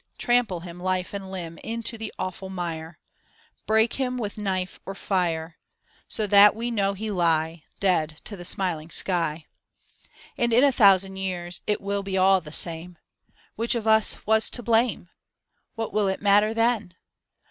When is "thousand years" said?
10.71-11.61